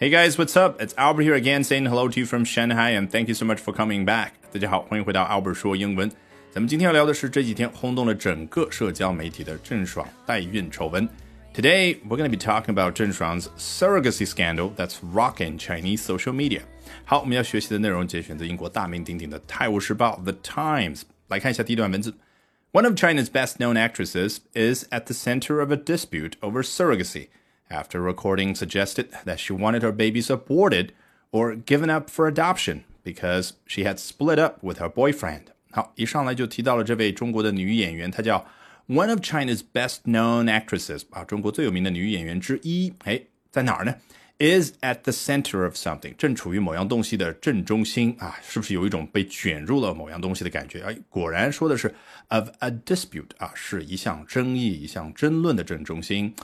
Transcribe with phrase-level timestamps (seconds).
[0.00, 0.80] Hey guys, what's up?
[0.80, 3.58] It's Albert here again, saying hello to you from Shanghai, and thank you so much
[3.58, 4.32] for coming back.
[4.52, 6.10] 大家好，欢迎回到 Albert 说英文。
[6.50, 11.08] 咱们今天要聊的是这几天轰动了整个社交媒体的郑爽代孕丑闻。
[11.54, 16.60] Today we're going to be talking about 郑爽 's surrogacy scandal that's rocking Chinese social media.
[17.04, 21.02] 好，我们要学习的内容节选自英国大名鼎鼎的《泰晤士报》The Times。
[21.28, 22.14] 来看一下第一段文字。
[22.72, 27.28] One of China's best-known actresses is at the center of a dispute over surrogacy
[27.70, 30.90] after recording suggested that she wanted her babies aborted
[31.30, 35.42] or given up for adoption because she had split up with her boyfriend.
[35.70, 38.46] 好，一上来就提到了这位中国的女演员，她叫
[38.88, 42.92] one of China's best-known actresses 啊，中国最有名的女演员之一。
[43.04, 43.94] 哎，在哪儿呢？
[44.38, 50.82] Is at the center of something，正处于某样东西的正中心啊，是不是有一种被卷入了某样东西的感觉？
[50.82, 51.94] 哎，果然说的是
[52.28, 56.34] of a dispute 啊，是一项争议、一项争论的正中心。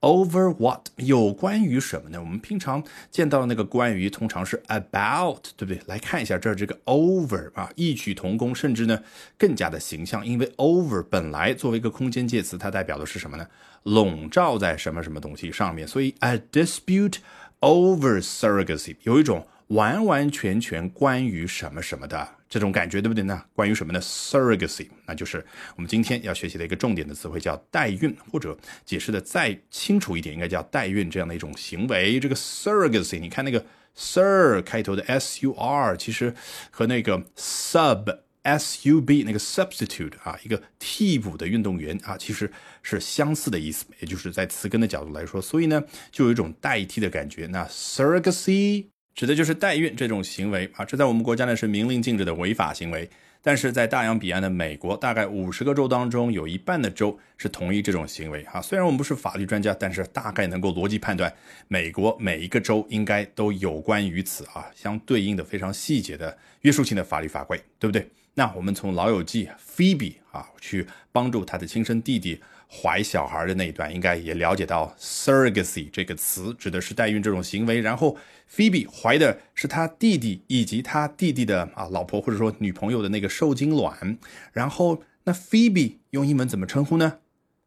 [0.00, 2.20] Over what 有关于什么呢？
[2.20, 5.80] 我们平常见到那个关于通常是 about，对不对？
[5.86, 9.02] 来看一下这这个 over 啊，异曲同工，甚至呢
[9.38, 10.24] 更加的形象。
[10.24, 13.48] 因为 over 本来作为一个空间介词，它代表的是什么呢？
[13.84, 15.88] 笼罩在什么什么东西上面。
[15.88, 17.16] 所以 a dispute
[17.60, 22.35] over surrogacy 有一种完完全全关于什么什么的。
[22.48, 23.42] 这种感觉对不对呢？
[23.54, 25.44] 关于什么呢？surrogacy，那就是
[25.74, 32.20] 我们今天要学习的一个重点的词汇，叫代孕，或者解释的再清楚一点，应该叫代孕这样的一种行为。
[32.20, 33.64] 这个 surrogacy，你看那个
[33.96, 36.32] sir 开头的 s u r，其实
[36.70, 42.48] 和那个 sub s u b 那个 substitute 啊，一个替补的运动员啊，其实
[42.80, 47.46] 是相似的意思，也就是在词根的角度来说，所以呢，就有一种代替的感觉。
[47.48, 48.86] 那 surrogacy。
[49.16, 53.08] 指的就是代孕这种行为啊，这在我们国家呢是明令禁止的违法行为。
[53.40, 58.60] 但是在大洋彼岸的美国，大概五十个州当中，有一半的州是同意这种行为啊。
[58.60, 61.32] 虽然我们不是法律专家，但是大概能够逻辑判断，
[61.66, 68.06] 美国每一个州应该都有关于此啊相对应的非常细节的约束性的法律法规，对不对？
[68.34, 72.38] 那我们从《老友记》Phoebe 啊去帮助他的亲生弟弟。
[72.68, 77.80] 怀小孩的那一段，应该也了解到 surrogacy 这个词指的是代孕这种行为。
[77.80, 78.16] 然后
[78.50, 84.18] Phoebe 怀的是他弟弟以及他弟弟的啊老婆或者说女朋友的那个受精卵。
[84.52, 87.18] 然后那 Phoebe 用英文怎么称呼呢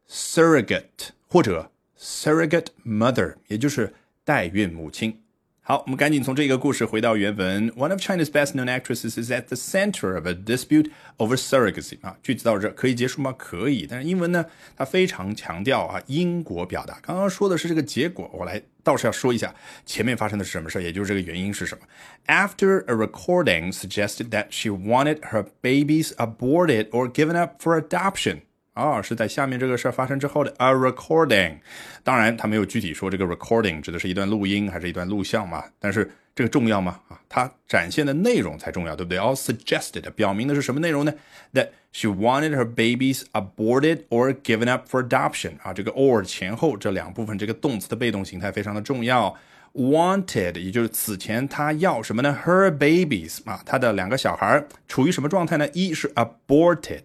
[0.09, 3.93] ？surrogate 或者 surrogate mother，也就是
[4.23, 5.21] 代孕母亲。
[5.68, 7.70] 好，我们赶紧从这个故事回到原文。
[7.70, 11.96] One of China's best-known actresses is at the center of a dispute over surrogacy。
[12.02, 13.34] 啊，句子到这可以结束吗？
[13.38, 13.86] 可以。
[13.88, 14.44] 但是英文呢，
[14.76, 16.98] 它非常强调啊因果表达。
[17.00, 19.54] 刚刚说的是这个结果，我来倒是要说一下
[19.86, 21.86] 前面发生的是什么事也就是这个原因是什么。
[22.26, 28.42] After a recording suggested that she wanted her babies aborted or given up for adoption。
[28.79, 31.57] 啊，是在下面这个事儿发生之后的 a recording。
[32.03, 35.63] 当然，他没有具体说这个 recording 指的是一段录音还是一段录像嘛？
[35.79, 36.99] 但是这个重要吗？
[37.09, 41.13] 啊，它展现的内容才重要，对不对？All suggested 表明的是什么内容呢
[41.53, 45.53] ？That she wanted her babies aborted or given up for adoption。
[45.61, 49.35] 啊，这个 or 前后这两部分，这个动词的被动形态非常的重要。
[49.73, 55.67] Wanted 也就是此前她要什么呢？Her babies 啊，她的两个小孩处于什么状态呢？
[55.73, 57.03] 一是 aborted。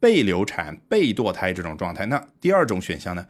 [0.00, 3.26] 被流产、被堕胎这种状态，那第二种选项呢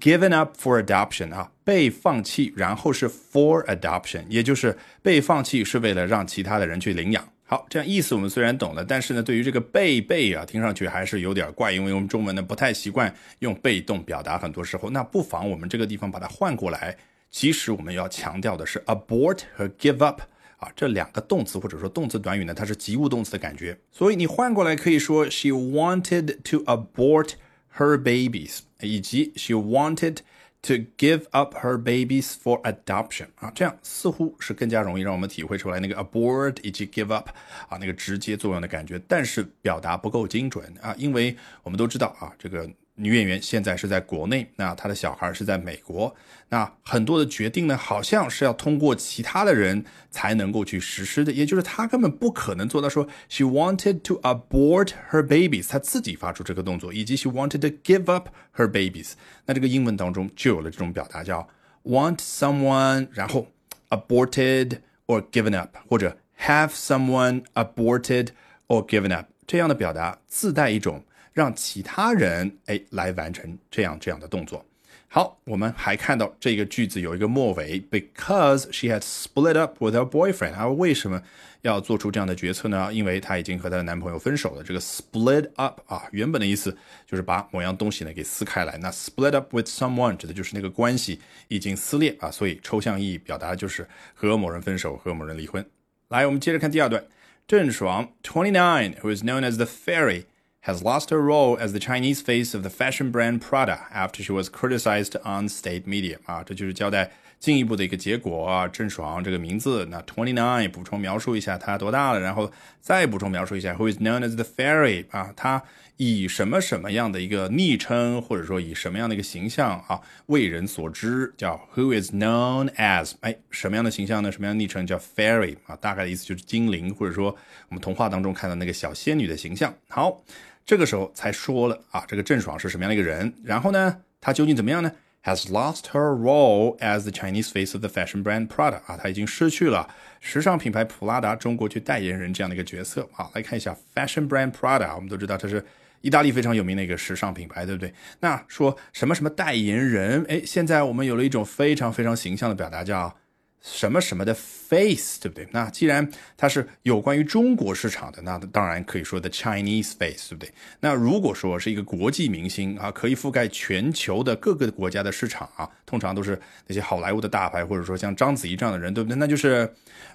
[0.00, 7.28] ？Given up for adoption 啊，被放弃，然后是 for adoption，也就是被放弃是为了让其他的人去领养。
[7.44, 16.96] 好，这样意思我们虽然懂了，但是呢，对于这个被被啊，听上去还是有点怪，因为我们中文呢不太习惯用被动表达，很多时候，那不妨我们这个地方把它换过来。
[17.30, 20.20] 其实我们要强调的是 abort 和 give up。
[20.62, 27.30] 啊，这两个动词或者说动词短语呢，它是及物动词的感觉，所以你换过来可以说 she wanted to abort
[27.76, 30.18] her babies，以及 she wanted
[30.62, 33.26] to give up her babies for adoption。
[33.40, 37.30] 啊，这样似乎是更加容易让我们体会出来那个 abort 以及 give up
[37.68, 42.70] 啊那个直接作用的感觉，但是表达不够精准啊，因为我们都知道啊这个。
[42.96, 46.14] 女演员现在是在国内，那她的小孩是在美国，
[46.50, 59.12] 那很多的决定呢，好像是要通过其他的人才能够去实施的，也就是她根本不可能做到说 she wanted to abort her babies，她自己发出这个动作，以及 she wanted to give up her babies，
[59.46, 61.48] 那这个英文当中就有了这种表达叫
[61.84, 63.46] want someone，然后
[63.88, 68.28] aborted or given up，或者 have someone aborted
[68.68, 71.02] or given up，这样的表达自带一种。
[71.32, 74.64] 让其他人哎来完成这样这样的动作。
[75.08, 80.54] 好，我们还看到这个句子有一个末尾，because she had split up with her boyfriend。
[80.54, 81.22] 啊，为什么
[81.60, 82.90] 要做出这样的决策呢？
[82.90, 84.62] 因为她已经和她的男朋友分手了。
[84.62, 86.74] 这个 split up 啊，原本的意思
[87.06, 88.78] 就是把某样东西呢给撕开来。
[88.78, 95.62] 那 split up with someone 指的就是那个关系已经撕裂啊，所以抽象意义表达就是和某人分手，和某人离婚。
[96.08, 97.04] 来，我们接着看第二段，
[97.46, 100.24] 郑爽，twenty nine，who is known as the fairy。
[100.61, 104.49] has lost her role as the Chinese face of the fashion brand Prada after she was
[104.49, 107.11] criticized on state media 啊，这就是交代
[107.42, 108.68] 进一步的一个结果啊。
[108.68, 115.60] 郑爽这个名字，那 Twenty Nine 补充描述一下她多大了，然后再补充描述一下 Who is known as the Fairy 啊，她
[115.96, 124.30] 以什么什么样的一个昵称，或者说以什么样的一个形象啊为人所知，叫 Who is known as 哎什么样的形象呢？
[124.30, 125.74] 什么样昵称叫 Fairy 啊？
[125.74, 127.36] 大概的意思就是精灵，或者说
[127.68, 129.74] 我们童话当中看到那个小仙女的形象。
[129.88, 130.22] 好。
[130.64, 133.34] 这个时候才说了啊，这个郑爽是什么样的一个人？
[133.42, 134.92] 然后呢，她究竟怎么样呢
[135.24, 139.88] ？Has lost her role as the Chinese face of the fashion brand Prada 啊，她已经失去了
[140.20, 143.30] 时尚品牌普拉达中国区代言人这样的一个角色啊。
[143.34, 145.64] 来看一下 fashion brand Prada，我们都知道这是
[146.00, 147.92] 意大利非常有名的一个时尚品牌，对不对？
[148.20, 150.24] 那说什么什么代言人？
[150.28, 153.16] 哎，现在我们有了一种非常非常形象的表达，叫。
[153.62, 155.46] 什么什么的 face，对不对？
[155.52, 160.52] 那既然它是有关于中国市场的，那当然可以说的 Chinese face，对不对？
[160.80, 169.16] 那如果说是一个国际明星啊，可以覆盖全球的各个国家的市场啊，通常都是那些好莱坞的大牌，或者说像章子怡这样的人，对不对？
[169.16, 169.72] 那就是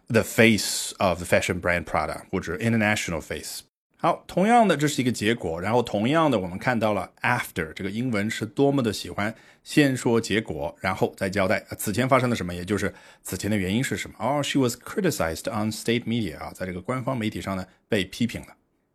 [0.08, 3.62] the face of the fashion brand Prada 或者 international face。
[4.00, 5.60] 好，同样的，这是一个结果。
[5.60, 9.34] 然后，同样的，我们看到了 after 这个英文是多么的喜欢
[9.64, 14.16] 先说结果，然后再交代此前发生了什么，也就是此前的原因是什么。
[14.20, 18.48] 哦，she was criticized on state media 啊，在这个官方媒体上呢被批评了。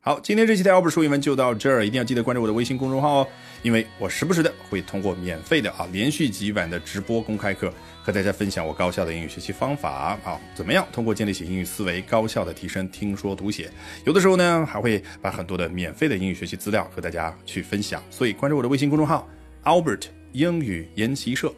[0.04, 3.28] 好，今天这期的 Albert 说英文就到这儿，一定要记得关注我的微信公众号哦，
[3.62, 7.72] 因为我时不时的会通过免费的啊连续几晚的直播公开课
[8.02, 13.70] 和大家分享我高效的英语学习方法啊，怎么样通过建立起英语思维，高效的提升听说读写，
[14.04, 19.28] 有的时候呢还会把很多的免费的英语学习资料和大家去分享，所以关注我的微信公众号
[19.62, 21.54] Albert 英语研习社。